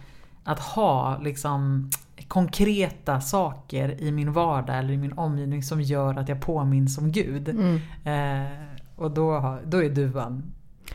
[0.43, 1.89] att ha liksom
[2.27, 7.11] konkreta saker i min vardag eller i min omgivning som gör att jag påminns om
[7.11, 7.49] Gud.
[7.49, 7.75] Mm.
[8.03, 8.51] Eh,
[8.95, 10.43] och då, då är duvan.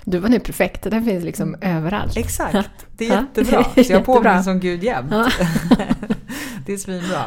[0.05, 2.17] Duvan är perfekt, den finns liksom överallt.
[2.17, 3.85] Exakt, det är Ja, jättebra.
[3.85, 5.11] Så jag påminns om Gud jämt.
[5.11, 5.31] Ja.
[6.67, 7.23] det är svinbra.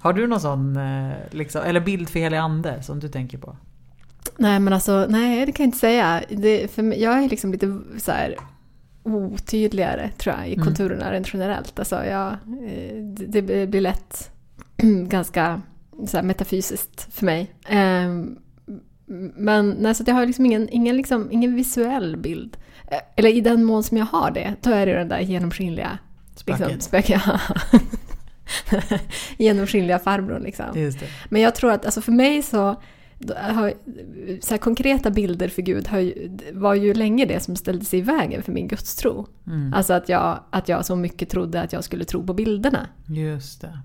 [0.00, 3.56] Har du någon sån, eh, liksom, eller bild för helig ande som du tänker på?
[4.36, 6.22] Nej men alltså, nej det kan jag inte säga.
[6.28, 8.36] Det, för mig, jag är liksom lite så här
[9.02, 10.64] otydligare tror jag i Mm.
[10.64, 11.78] konturerna rent generellt.
[11.78, 12.32] Alltså jag,
[12.66, 14.30] eh, det, det blir lätt
[15.08, 15.60] ganska
[16.06, 17.54] så här metafysiskt för mig.
[17.68, 18.38] Ehm,
[19.36, 22.56] Men nej, så att jag har liksom ingen, ingen, liksom, ingen visuell bild.
[22.90, 25.98] Eh, Eller i den mån som jag har det, då är det den där genomskinliga
[26.46, 26.82] liksom, Spöket.
[26.82, 27.22] spöket.
[29.38, 30.92] genomskinliga farbrorn liksom.
[31.28, 32.82] Men jag tror att alltså för mig så,
[34.40, 35.88] så konkreta bilder för Gud
[36.52, 39.26] var ju länge det som ställde sig i vägen för min gudstro.
[39.46, 39.74] Mm.
[39.74, 42.86] Alltså att jag, att jag så mycket trodde att jag skulle tro på bilderna.
[43.08, 43.78] Just det.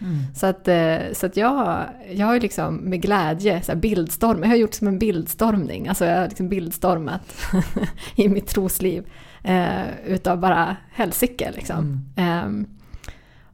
[0.00, 0.34] Mm.
[0.34, 4.42] Så att, eh, så att jag, jag har ju liksom med glädje så här bildstorm,
[4.42, 5.88] jag har gjort som en bildstormning.
[5.88, 7.34] Alltså jag har liksom bildstormat
[8.16, 9.06] i mitt trosliv.
[9.42, 11.78] Eh, utav bara helsike liksom.
[11.78, 12.04] Mm.
[12.16, 12.66] Ehm,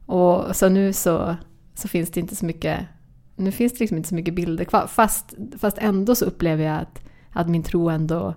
[0.05, 1.35] och så nu så,
[1.73, 2.79] så finns det inte så mycket
[3.35, 4.87] nu finns det liksom inte så mycket bilder kvar.
[4.87, 8.33] Fast, fast ändå så upplever jag att, att min tro ändå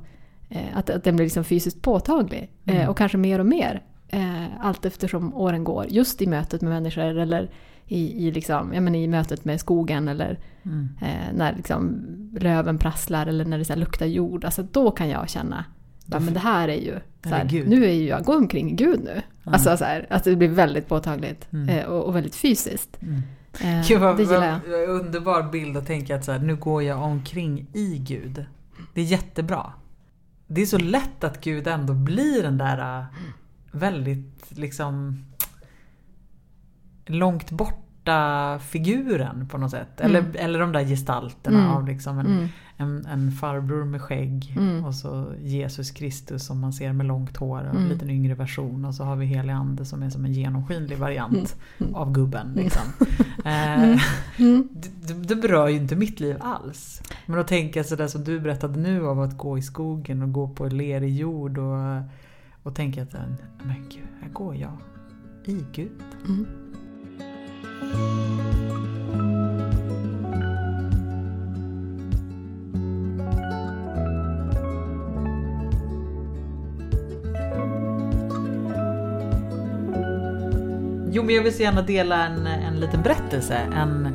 [0.48, 2.50] eh, att, att den blir liksom fysiskt påtaglig.
[2.64, 2.88] Eh, Mm.
[2.88, 3.82] och kanske mer och mer.
[4.08, 5.86] Eh, allt eftersom åren går.
[5.88, 7.50] Just i mötet med människor eller
[7.86, 10.88] i, i, liksom, ja, men i mötet med skogen eller Mm.
[11.02, 12.04] eh, när liksom
[12.40, 14.44] löven prasslar eller när det så luktar jord.
[14.44, 15.64] Alltså då kan jag känna
[16.06, 19.00] ja, men det här är ju så här, nu är ju jag går omkring Gud
[19.04, 19.22] nu.
[19.44, 19.52] Ja.
[19.52, 21.68] Alltså så här, att det blir väldigt påtagligt Mm.
[21.68, 23.02] eh, och, och väldigt fysiskt.
[23.02, 23.22] Mm.
[23.60, 24.86] Eh, Gud vad, det gillar jag.
[24.86, 28.44] vad underbar bild att tänka att så här, nu går jag omkring i Gud.
[28.94, 29.72] Det är jättebra.
[30.46, 33.06] Det är så lätt att Gud ändå blir den där äh,
[33.70, 35.24] väldigt liksom
[37.06, 37.50] långt
[38.08, 40.00] borta figuren på något sätt.
[40.00, 40.32] Eller, Mm.
[40.38, 41.70] eller de där gestalterna Mm.
[41.72, 42.48] av liksom en, Mm.
[42.76, 44.84] en, en farbror med skägg Mm.
[44.84, 47.88] och så Jesus Kristus som man ser med långt hår och en Mm.
[47.88, 51.56] liten yngre version och så har vi helig ande som är som en genomskinlig variant
[51.80, 51.94] Mm.
[51.94, 52.52] av gubben.
[52.56, 52.82] Liksom.
[53.44, 54.00] Eh,
[55.06, 57.02] det, det berör ju inte mitt liv alls.
[57.26, 60.48] Men att tänka sådär som du berättade nu av att gå i skogen och gå
[60.48, 62.02] på lerig jord och,
[62.62, 63.12] och tänka att
[63.62, 64.76] men gud, här går jag
[65.44, 65.90] i Gud.
[81.18, 83.54] Jo men jag vill så gärna dela en, en liten berättelse.
[83.54, 84.06] En,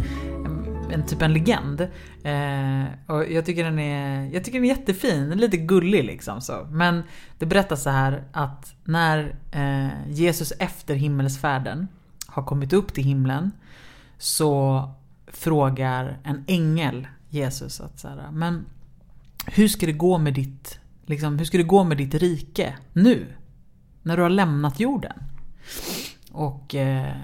[0.45, 1.81] en, en typ en legend.
[2.23, 6.41] Eh, och jag tycker den är, jag tycker den är jättefin, lite gullig liksom.
[6.41, 6.67] Så.
[6.71, 7.03] Men
[7.39, 11.87] det berättas så här att när eh, Jesus efter himmelsfärden
[12.33, 13.51] har kommit upp till himlen
[14.17, 14.89] så
[15.27, 18.65] frågar en ängel Jesus att så här, men
[19.45, 23.27] hur ska det gå med ditt, liksom, hur ska det gå med ditt rike nu?
[24.03, 25.23] När du har lämnat jorden?
[26.31, 27.15] Och eh,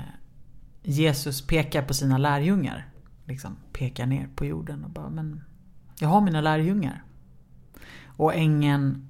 [0.84, 2.88] Jesus pekar på sina lärjungar.
[3.26, 5.44] Liksom pekar ner på jorden och bara men
[6.00, 7.04] jag har mina lärjungar.
[8.06, 9.10] Och ängeln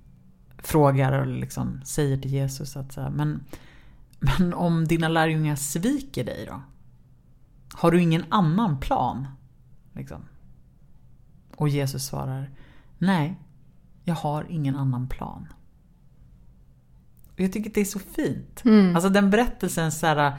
[0.57, 3.43] frågar och liksom säger till Jesus att så här, men,
[4.19, 6.61] men om dina lärjungar sviker dig då?
[7.73, 9.27] Har du ingen annan plan?
[9.93, 10.21] Liksom.
[11.55, 12.49] Och Jesus svarar
[12.97, 13.35] Nej,
[14.03, 15.47] jag har ingen annan plan.
[17.33, 18.61] Och jag tycker att det är så fint.
[18.65, 18.95] Mm.
[18.95, 20.33] Alltså den berättelsen så här,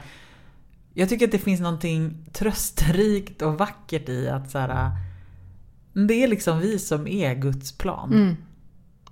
[0.93, 4.91] Jag tycker att det finns någonting trösterikt och vackert i att så här,
[6.07, 8.13] Det är liksom vi som är Guds plan.
[8.13, 8.35] Mm.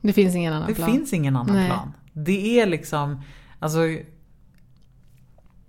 [0.01, 0.91] Det finns ingen annan det plan.
[0.91, 1.67] finns ingen annan Nej.
[1.67, 1.93] plan.
[2.13, 3.21] Det är liksom,
[3.59, 3.79] alltså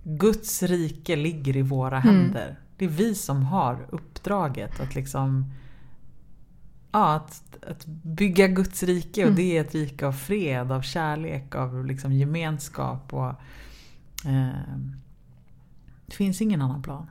[0.03, 2.15] Guds rike ligger i våra Mm.
[2.15, 2.59] händer.
[2.77, 5.45] Det är vi som har uppdraget att liksom
[6.93, 9.35] Ja, att, att bygga Guds rike och Mm.
[9.35, 13.27] det är ett rike av fred, av kärlek, av liksom gemenskap och
[14.25, 14.49] eh,
[16.05, 17.09] Det finns ingen annan plan.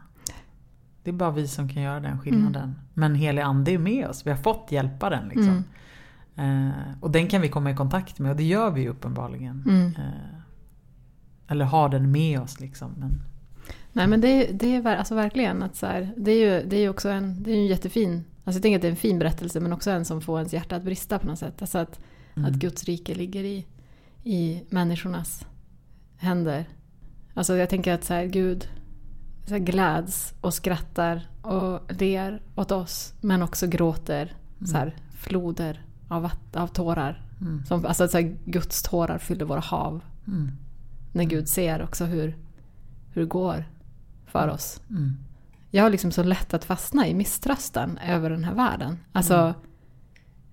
[1.02, 2.62] Det är bara vi som kan göra den skillnaden.
[2.62, 2.74] Mm.
[2.94, 4.26] Men helig ande är med oss.
[4.26, 5.64] Vi har fått hjälpa den liksom.
[6.36, 6.68] Mm.
[6.68, 9.64] Eh, och den kan vi komma i kontakt med och det gör vi ju uppenbarligen.
[9.68, 9.86] Mm.
[9.86, 10.39] Eh,
[11.50, 12.94] eller har den med oss liksom.
[12.96, 13.22] Men,
[13.92, 16.88] Nej men det, det är alltså verkligen att så här, det är ju det är
[16.88, 19.60] också en, det är en jättefin, alltså jag tänker att det är en fin berättelse
[19.60, 21.62] men också en som får ens hjärta att brista på något sätt.
[21.62, 22.00] Alltså att,
[22.34, 22.50] mm.
[22.50, 23.66] att Guds rike ligger i,
[24.24, 25.46] i människornas
[26.16, 26.64] händer.
[27.34, 28.68] Alltså jag tänker att så här, Gud
[29.46, 34.32] så här, gläds och skrattar och ler åt oss men också gråter
[34.64, 37.22] så här, floder av, vatt- av tårar.
[37.40, 37.64] Mm.
[37.64, 40.00] Som, alltså att så här, Guds tårar fyller våra hav.
[40.26, 40.50] Mm.
[41.12, 42.36] När Gud ser också hur,
[43.12, 43.64] hur det går
[44.26, 44.80] för oss.
[44.90, 45.16] Mm.
[45.70, 48.98] Jag har liksom så lätt att fastna i misströstan över den här världen.
[49.12, 49.54] Alltså,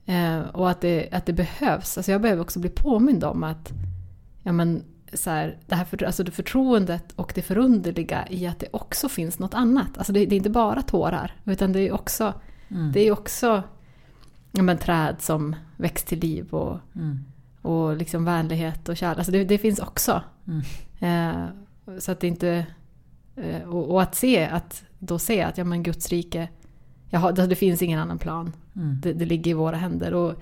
[0.05, 1.97] eh, och att det, att det behövs.
[1.97, 3.71] Alltså jag behöver också bli påmind om att
[4.43, 8.59] ja, men, så här, det här för, alltså det förtroendet och det förunderliga i att
[8.59, 9.97] det också finns något annat.
[9.97, 12.33] Alltså det, det är inte bara tårar, utan det är också,
[12.69, 12.91] Mm.
[12.91, 13.63] det är också
[14.51, 17.25] ja, men, träd som väcks till liv och, Mm.
[17.61, 19.17] och liksom vänlighet och kärlek.
[19.17, 20.23] Alltså det, det finns också.
[20.47, 20.61] Mm.
[20.99, 22.65] Eh, så att inte...
[23.35, 26.49] Eh, och, att se, att då se att ja, men Guds rike,
[27.13, 28.53] har, det finns ingen annan plan.
[28.75, 29.01] Mm.
[29.01, 30.13] Det, det ligger i våra händer.
[30.13, 30.33] Och,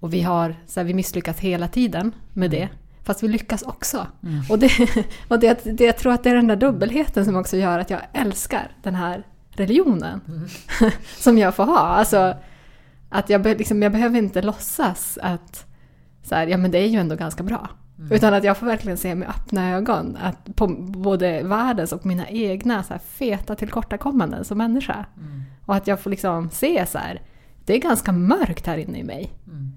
[0.00, 2.68] och vi har så här, vi misslyckas hela tiden med det.
[3.02, 4.06] Fast vi lyckas också.
[4.22, 4.42] Mm.
[4.50, 4.70] Och, det,
[5.28, 7.90] och det, det, jag tror att det är den där dubbelheten som också gör att
[7.90, 10.20] jag älskar den här religionen.
[10.28, 10.48] Mm.
[11.18, 11.78] som jag får ha.
[11.78, 12.34] Alltså,
[13.08, 15.66] att jag, liksom, jag behöver inte låtsas att
[16.22, 17.68] så här, ja, men det är ju ändå ganska bra.
[18.00, 18.12] Mm.
[18.12, 22.28] Utan att jag får verkligen se med öppna ögon att på både världens och mina
[22.28, 25.06] egna så här, feta tillkortakommanden som människa.
[25.16, 25.42] Mm.
[25.66, 27.22] Och att jag får liksom se så här,
[27.64, 29.30] det är ganska mörkt här inne i mig.
[29.46, 29.72] Mm.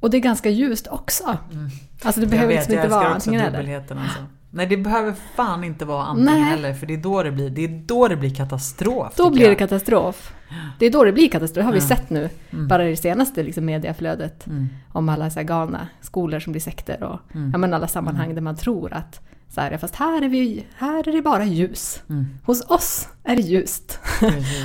[0.00, 1.38] Och det är ganska ljust också.
[1.52, 1.68] Mm.
[2.02, 3.76] Alltså det Jag behöver vet, liksom inte vara antingen eller.
[3.76, 4.26] alltså.
[4.54, 6.52] Nej det behöver fan inte vara antingen Nej.
[6.52, 9.12] eller för det är då det blir, det är då det blir katastrof.
[9.16, 10.34] Då blir det katastrof.
[10.78, 11.86] Det är då det blir katastrof, det har vi Ja.
[11.86, 12.28] sett nu.
[12.50, 12.68] Mm.
[12.68, 14.46] Bara det senaste liksom, mediaflödet.
[14.46, 14.68] Mm.
[14.92, 17.50] Om alla så här, galna skolor som blir sekter och Mm.
[17.52, 20.66] ja, men alla sammanhang där man tror att så här, ja, fast här är, vi,
[20.76, 22.02] här är det bara ljus.
[22.08, 22.26] Mm.
[22.44, 24.00] Hos oss är det ljust.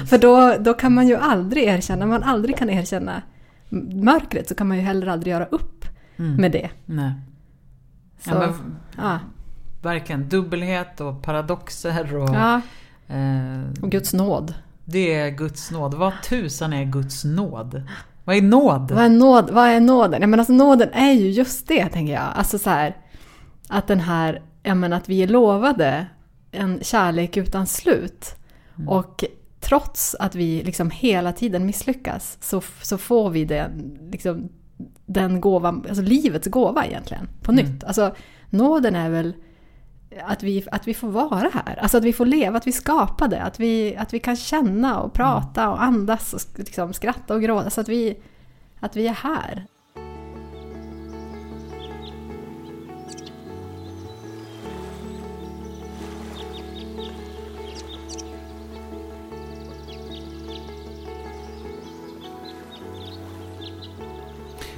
[0.09, 3.21] För då, då kan man ju aldrig erkänna, man aldrig kan erkänna
[3.93, 5.85] mörkret så kan man ju heller aldrig göra upp
[6.19, 6.35] Mm.
[6.35, 6.69] med det.
[6.85, 7.11] Nej.
[8.19, 8.53] Så, Ja, ja,
[8.97, 9.19] men,
[9.81, 12.29] verkligen, dubbelhet och paradoxer och...
[12.35, 12.61] ja,
[13.11, 14.53] Eh, och Guds nåd.
[14.85, 15.93] det är Guds nåd.
[15.93, 17.83] Vad tusan är Guds nåd?
[18.23, 18.91] Vad är nåd?
[18.91, 20.21] Vad är, nåd, vad är nåden?
[20.21, 22.31] Ja, men alltså, nåden är ju just det, tänker jag.
[22.35, 22.97] Alltså så här,
[23.67, 26.05] att den här, ja, men att vi är lovade
[26.51, 28.35] en kärlek utan slut.
[28.75, 28.89] Mm.
[28.89, 29.23] Och
[29.59, 34.49] trots att vi liksom hela tiden misslyckas så, så får vi den, liksom,
[35.05, 37.65] den gåvan, alltså livets gåva egentligen, på Mm.
[37.65, 37.83] nytt.
[37.83, 38.15] Alltså
[38.49, 39.33] nåden är väl
[40.25, 43.41] att vi, att vi får vara här, alltså att vi får leva, att vi skapade,
[43.41, 47.69] att vi, att vi kan känna och prata och andas och liksom skratta och gråta.
[47.69, 48.17] Så att vi,
[48.79, 49.65] att vi är här.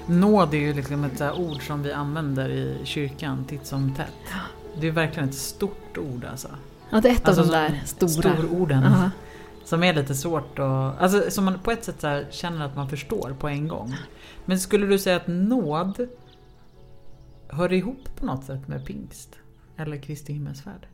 [0.06, 4.51] Nåd är ju liksom ett ord som vi använder i kyrkan titt som tätt.
[4.80, 6.48] Det är verkligen ett stort ord alltså.
[6.90, 8.36] Ja, det är ett Alltså av de där som stora.
[8.36, 8.84] Stororden.
[8.84, 9.10] Ja.
[9.66, 11.02] Som är lite svårt att...
[11.02, 13.96] Alltså som man på ett sätt så känner att man förstår på en gång.
[14.46, 16.08] Men skulle du säga att nåd
[17.50, 19.30] hör ihop på något sätt med pingst?
[19.78, 20.88] Eller Kristi himmelsfärd?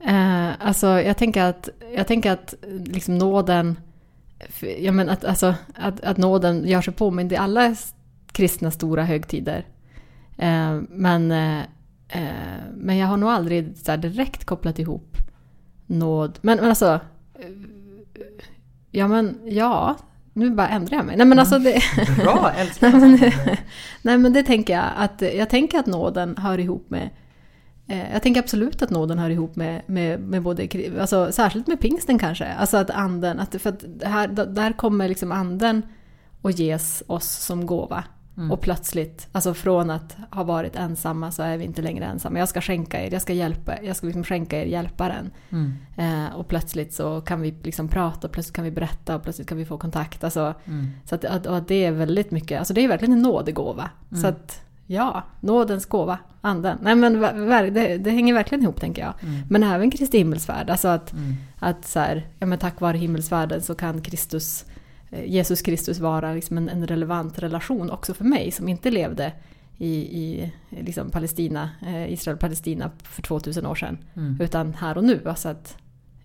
[0.00, 2.54] Eh, alltså jag tänker att, jag tänker att
[2.84, 3.78] liksom nåden,
[4.78, 7.76] ja, men att, alltså, att, att nåden gör sig påmind i alla
[8.32, 9.66] kristna stora högtider.
[10.38, 11.62] Eh, men, eh,
[12.74, 15.16] men jag har nog aldrig så direkt kopplat ihop
[15.86, 16.38] nåd.
[16.42, 17.00] Men, men alltså,
[17.34, 17.50] eh,
[18.90, 19.96] ja men ja,
[20.32, 21.16] nu bara ändrar jag mig.
[21.16, 21.82] Nej men alltså det...
[22.22, 23.32] Bra, älskar nej, men,
[24.02, 27.10] nej men det tänker jag att, jag tänker att nåden hör ihop med
[27.86, 30.68] Eh, jag tänker absolut att nåden hör ihop med, med, med både,
[31.00, 32.46] alltså särskilt med pingsten kanske.
[32.46, 35.82] Alltså att anden, att, för att här, där kommer liksom anden
[36.42, 38.04] och ges oss som gåva.
[38.36, 38.50] Mm.
[38.50, 42.38] Och plötsligt, alltså från att ha varit ensamma så är vi inte längre ensamma.
[42.38, 45.30] Jag ska skänka er, jag ska hjälpa jag ska liksom skänka er hjälparen.
[45.50, 45.72] Mm.
[45.96, 49.48] Eh, och plötsligt så kan vi liksom prata, och plötsligt kan vi berätta och plötsligt
[49.48, 50.24] kan vi få kontakt.
[50.24, 50.86] Alltså, mm.
[51.04, 53.90] Så att, att, det är väldigt mycket, alltså det är verkligen en nådegåva.
[54.10, 54.30] Så mm.
[54.30, 56.78] att Ja, nådens gåva, anden.
[56.82, 57.20] Nej men
[57.74, 59.14] det, det hänger verkligen ihop tänker jag.
[59.20, 59.42] Mm.
[59.50, 60.70] Men även Kristi himmelsfärd.
[60.70, 61.34] Alltså att, mm.
[61.58, 64.64] att så här, ja, men tack vare himmelsfärden så kan Kristus,
[65.26, 69.32] Jesus Kristus vara liksom en, en relevant relation också för mig som inte levde
[69.78, 73.98] i, i liksom Palestina, eh, Israel-Palestina för 2000 år sedan.
[74.14, 74.40] Mm.
[74.40, 75.22] Utan här och nu.
[75.26, 75.76] Alltså att,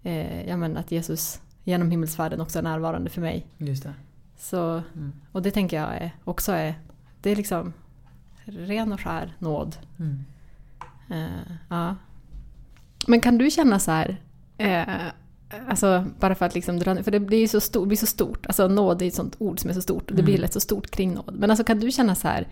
[0.03, 3.47] eh, ja, men att Jesus genom himmelsfärden också är närvarande för mig.
[3.57, 3.93] Just det.
[4.37, 5.13] Så, mm.
[5.31, 6.75] Och det tänker jag är, också är,
[7.21, 7.73] det är liksom
[8.45, 9.77] ren och skär nåd.
[9.99, 10.25] Mm.
[11.11, 11.95] Uh, ja.
[13.07, 14.09] Men kan du känna så här,
[14.61, 15.11] uh,
[15.67, 18.67] alltså bara för att liksom dra för det blir så stort, blir så stort, alltså
[18.67, 20.41] nåd är ett sånt ord som är så stort och det blir mm.
[20.41, 21.35] lätt så stort kring nåd.
[21.39, 22.47] Men alltså kan du känna så här,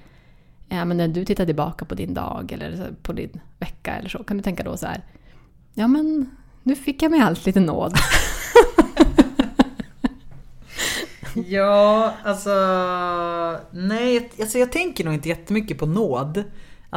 [0.69, 4.23] ja, men när du tittar tillbaka på din dag eller på din vecka eller så,
[4.23, 5.03] kan du tänka då så här,
[5.73, 6.29] ja men
[6.63, 7.93] nu fick jag med allt lite nåd.
[11.45, 12.49] Ja, alltså...
[13.71, 16.43] Nej, alltså jag tänker nog inte jättemycket på nåd.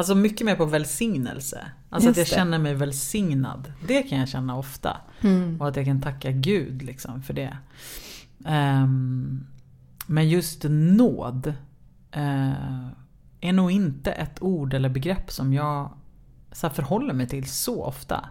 [0.00, 1.66] Alltså mycket mer på välsignelse.
[1.90, 2.40] Alltså Just att jag det.
[2.40, 3.72] känner mig välsignad.
[3.86, 4.96] Det kan jag känna ofta.
[5.20, 5.60] Mm.
[5.60, 7.56] Och att jag kan tacka Gud liksom för det.
[8.38, 9.46] Um,
[10.06, 11.46] men just nåd
[12.16, 12.86] uh,
[13.40, 15.90] är nog inte ett ord eller begrepp som jag
[16.52, 18.28] så förhåller mig till så ofta.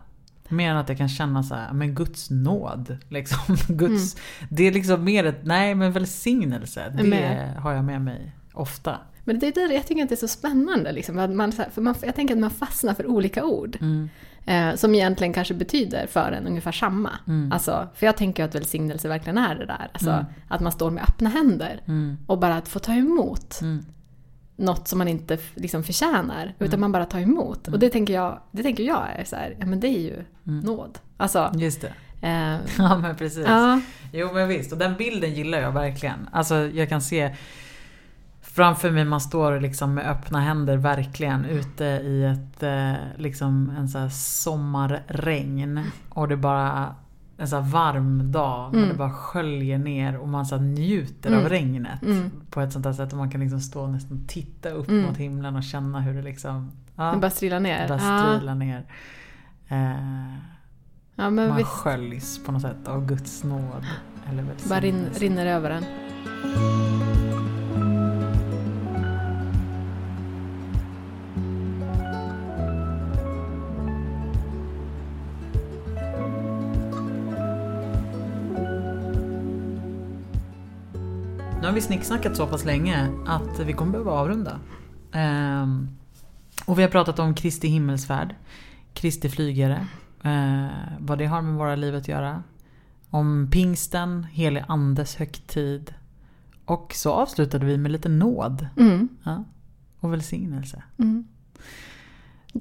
[0.48, 2.98] Mer än att jag kan känna så här, men Guds nåd.
[3.10, 3.56] Liksom.
[3.76, 4.48] Guds, mm.
[4.50, 6.94] Det är liksom mer ett, nej men välsignelse.
[6.98, 8.98] Det har jag med mig ofta.
[9.30, 10.92] Men det är det jag tycker att det är så spännande.
[10.92, 11.16] Liksom.
[11.16, 13.78] Man, för man, jag tänker att man fastnar för olika ord.
[13.82, 14.10] Mm.
[14.46, 17.12] Eh, som egentligen kanske betyder för en ungefär samma.
[17.28, 17.52] Mm.
[17.52, 19.90] Alltså, för jag tänker att välsignelse verkligen är det där.
[19.94, 20.26] Alltså, mm.
[20.48, 21.82] Att man står med öppna händer.
[21.86, 22.18] Mm.
[22.28, 23.62] Och bara att få ta emot.
[23.62, 23.86] Mm
[24.60, 26.54] något som man inte liksom förtjänar.
[26.60, 26.82] Utan mm.
[26.82, 27.68] man bara tar emot.
[27.68, 27.74] Mm.
[27.74, 30.24] Och det tänker jag, det tänker jag är så här, ja men det är ju
[30.48, 30.60] mm.
[30.60, 31.00] nåd.
[31.18, 31.94] Alltså, Just det.
[32.22, 33.46] Eh, ja men precis.
[33.48, 33.82] Ja.
[34.14, 36.30] Jo men visst, och den bilden gillar jag verkligen.
[36.32, 37.36] Alltså jag kan se
[38.60, 43.90] framför mig man står liksom med öppna händer verkligen ute i ett eh, liksom en
[43.90, 45.84] så sommarregn.
[46.10, 46.96] Och det bara
[47.38, 48.82] en så varm dag mm.
[48.82, 51.44] när det bara sköljer ner och man så njuter mm.
[51.44, 52.02] av regnet.
[52.02, 52.32] Mm.
[52.50, 55.02] På ett sånt där sätt att man kan liksom stå och nästan titta upp mm.
[55.02, 56.72] mot himlen och känna hur det liksom...
[56.96, 57.88] Ja, det bara strilar ner.
[57.88, 58.86] Bara strilar ner.
[59.68, 60.36] Eh,
[61.16, 61.64] ja, man vi...
[61.64, 63.86] sköljs på något sätt av Guds nåd.
[64.30, 64.80] Eller bara
[65.20, 65.84] rinner över en.
[81.80, 84.60] Vi snicksnackat så pass länge att vi kommer behöva avrunda.
[85.14, 85.90] Um,
[86.66, 88.36] och vi har pratat om Kristi himmelsfärd,
[88.94, 89.88] Kristi flygare,
[90.26, 90.68] uh,
[91.00, 92.44] vad det har med våra liv att göra.
[93.10, 95.94] Om pingsten, helig andes högtid.
[96.66, 98.68] Och så avslutade vi med lite nåd.
[98.78, 99.10] Mm.
[99.24, 99.44] Ja,
[100.00, 100.84] och välsignelse.
[100.98, 101.28] Mm.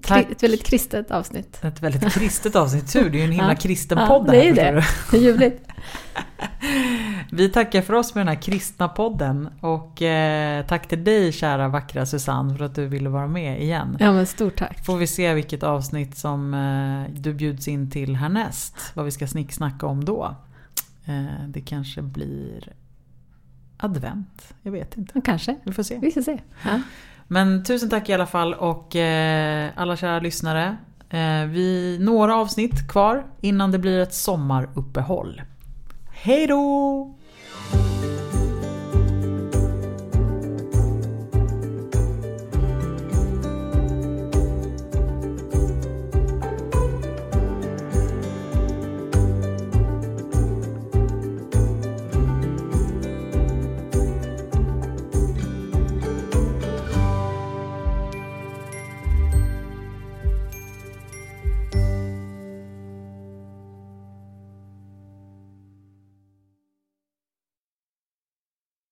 [0.03, 0.31] Tack.
[0.31, 1.65] Ett väldigt kristet avsnitt.
[1.65, 2.93] Ett väldigt kristet avsnitt.
[2.93, 4.85] Tur, det är ju en himla kristen podd ja, det är det.
[5.11, 5.69] Det är ljuvligt.
[7.31, 9.49] Vi tackar för oss med den här kristna podden.
[9.61, 13.97] Och eh, tack till dig kära vackra Susanne för att du ville vara med igen.
[14.01, 14.85] Ja men stort tack.
[14.87, 18.93] Får vi se vilket avsnitt som eh, du bjuds in till härnäst.
[18.95, 20.37] Vad vi ska snicksnacka om då.
[21.05, 22.73] Eh, det kanske blir
[23.77, 24.55] advent.
[24.63, 25.21] Jag vet inte.
[25.25, 25.57] Kanske.
[25.65, 25.99] Vi får se.
[25.99, 26.39] Vi får se.
[26.65, 26.81] Ja.
[27.29, 28.97] Men tusen tack i alla fall och
[29.75, 30.77] alla kära lyssnare.
[31.49, 35.43] Vi några avsnitt kvar innan det blir ett sommaruppehåll.
[36.23, 37.18] Hej då!